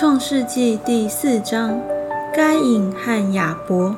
[0.00, 1.78] 创世纪第四章，
[2.32, 3.94] 该隐和亚伯。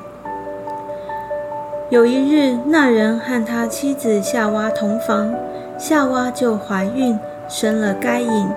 [1.89, 5.33] 有一日，那人和他妻子夏娃同房，
[5.77, 7.17] 夏娃就怀孕，
[7.47, 8.49] 生了该隐，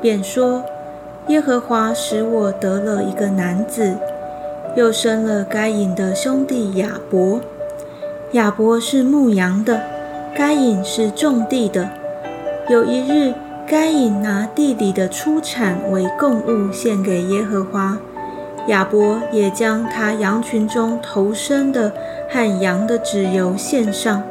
[0.00, 0.64] 便说
[1.30, 3.94] ：“耶和华使我得了一个男子。”
[4.74, 7.40] 又生了该隐的兄弟亚伯。
[8.32, 9.80] 亚伯是牧羊的，
[10.34, 11.88] 该隐是种地的。
[12.68, 13.32] 有一日，
[13.70, 17.96] 该隐拿地里的出产为供物献给耶和华，
[18.66, 21.92] 亚伯也将他羊群中头生的
[22.28, 24.24] 和羊的脂油献上。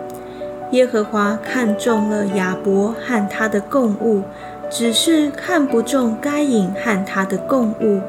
[0.72, 4.24] 耶和华看中了亚伯和他的供物，
[4.70, 8.02] 只是看不中该隐和他的供物。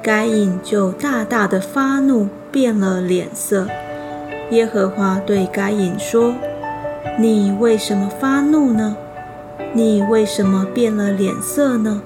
[0.00, 3.66] 该隐就大大的发怒，变了脸色。
[4.52, 6.32] 耶和华对该隐说
[7.18, 8.96] ：“你为什么发怒呢？”
[9.72, 12.02] 你为什么变了脸色呢？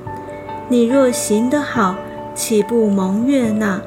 [0.69, 1.97] 你若行得好，
[2.35, 3.81] 岂不蒙悦纳？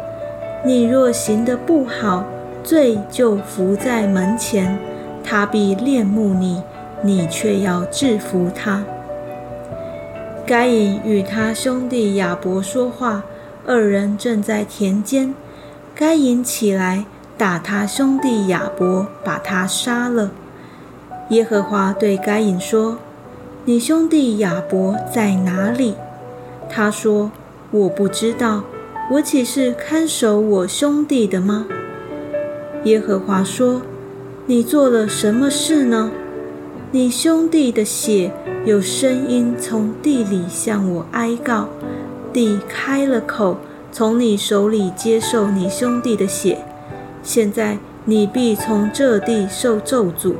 [0.66, 2.26] 你若行得不好，
[2.64, 4.78] 罪就伏在门前，
[5.24, 6.62] 他必恋慕你，
[7.02, 8.84] 你却要制服他。
[10.46, 13.23] 该隐与他兄弟亚伯说话，
[13.66, 15.34] 二人正在田间。
[15.96, 17.06] 该隐起来
[17.38, 20.32] 打他兄弟亚伯，把他杀了。
[21.30, 22.98] 耶和华对该隐说。
[23.70, 25.94] 你兄弟亚伯在哪里？
[26.67, 27.31] 他说
[27.70, 28.64] ：“我不知道。
[29.11, 31.67] 我岂是看守我兄弟的吗？”
[32.86, 33.84] 耶和华说
[34.48, 36.09] ：“你做了什么事呢？
[36.89, 38.31] 你兄弟的血
[38.66, 41.70] 有声音从地里向我哀告，
[42.33, 43.58] 地开了口，
[43.92, 46.58] 从你手里接受你兄弟的血。
[47.22, 50.33] 现在你必从这地受咒诅，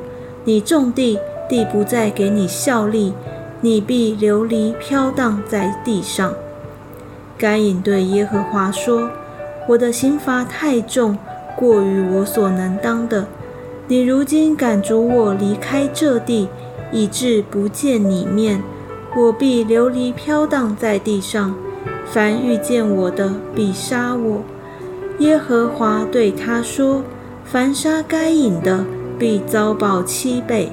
[0.45, 1.19] 你种地。”
[1.50, 3.14] 地不再给你效力，
[3.59, 6.33] 你必流离飘荡在地上。
[7.38, 9.09] 该隐对耶和华说
[9.67, 11.17] ：“我的刑罚太重，
[11.58, 13.26] 过于我所能当的。
[13.87, 16.48] 你如今赶逐我离开这地，
[16.92, 18.61] 以致不见你面，
[19.17, 21.55] 我必流离飘荡在地上。
[22.05, 24.42] 凡遇见我的，必杀我。”
[25.20, 27.04] 耶和华对他说
[27.43, 28.86] ：“凡杀该隐的，
[29.17, 30.71] 必遭报七倍。”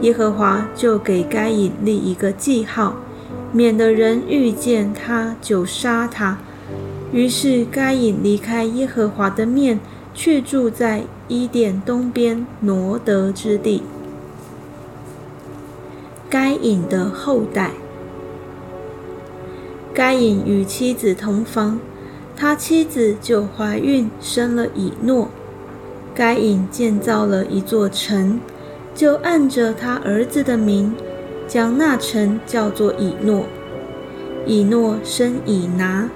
[0.00, 2.96] 耶和华就给该隐立一个记号，
[3.52, 6.38] 免得人遇见他就杀他。
[7.12, 9.78] 于是该隐离开耶和华的面，
[10.14, 13.82] 去住在伊甸东边挪得之地。
[16.28, 17.72] 该隐的后代，
[19.92, 21.78] 该隐与妻子同房，
[22.34, 25.28] 他妻子就怀孕生了以诺。
[26.14, 28.40] 该隐建造了一座城。
[28.94, 30.94] 就按着他儿子的名，
[31.48, 33.46] 将那城叫做以诺。
[34.44, 36.08] 以诺生以拿，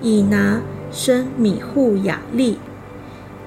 [0.00, 2.58] 以拿生米户雅利，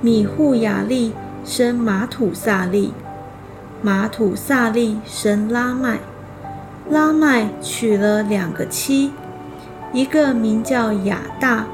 [0.02, 1.14] 米户雅利
[1.46, 2.94] 生马土萨利，
[3.82, 6.00] 马土萨利生拉麦，
[6.90, 9.12] 拉麦娶了两个妻，
[9.94, 11.66] 一个名叫亚大，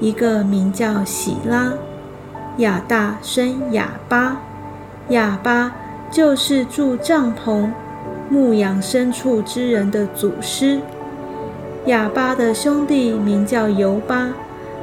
[0.00, 1.72] 一个名叫喜拉。
[2.58, 4.42] 亚大生亚巴，
[5.08, 5.72] 亚巴。
[6.10, 7.70] 就是住帐篷、
[8.28, 10.80] 牧养牲畜之人的祖师。
[11.86, 14.32] 哑巴的兄弟名叫尤巴，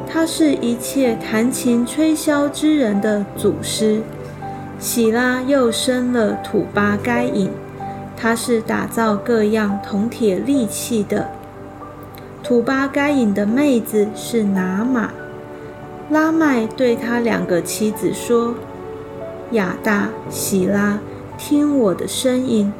[0.09, 4.01] 他是一切弹琴吹箫之人的祖师。
[4.79, 7.49] 喜拉又生了土巴该隐，
[8.15, 11.29] 他是打造各样铜铁利器的。
[12.41, 15.11] 土巴该隐的妹子是拿玛。
[16.09, 18.55] 拉麦对他两个妻子说
[19.51, 20.97] ：“亚大、喜拉。”
[21.37, 22.73] 听我的声音，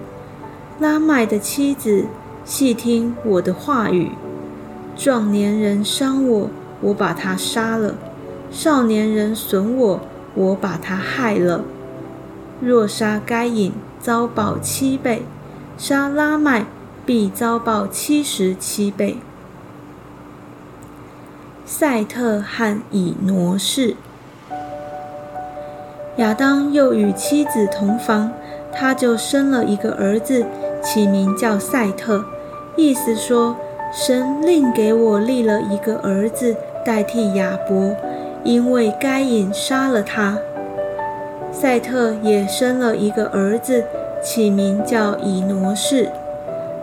[0.80, 2.06] 拉麦的妻子，
[2.44, 4.12] 细听我的话语。
[4.96, 6.50] 壮年人伤我，
[6.82, 7.94] 我把他杀了；
[8.50, 10.00] 少年人损我，
[10.34, 11.64] 我把他害了。
[12.60, 15.22] 若杀该隐，遭报七倍；
[15.78, 16.66] 杀拉麦，
[17.06, 19.18] 必遭报七十七倍。
[21.64, 23.96] 赛特汉以挪士，
[26.18, 28.32] 亚当又与妻子同房。
[28.80, 30.46] 他就生了一个儿子，
[30.84, 32.24] 起名叫赛特，
[32.76, 33.56] 意思说
[33.92, 36.56] 神另给我立了一个儿子
[36.86, 37.96] 代替亚伯，
[38.44, 40.38] 因为该隐杀了他。
[41.52, 43.84] 赛特也生了一个儿子，
[44.22, 46.10] 起名叫以挪士。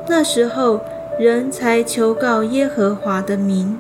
[0.09, 0.81] 那时候
[1.17, 3.79] 人才求告耶和华的名。